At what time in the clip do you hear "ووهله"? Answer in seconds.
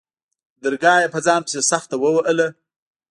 1.99-2.47